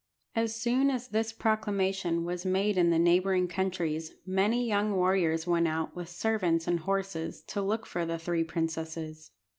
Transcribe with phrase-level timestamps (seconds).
[0.35, 5.67] As soon as this proclamation was made in the neighbouring countries many young warriors went
[5.67, 9.29] out, with servants and horses, to look for the three princesses.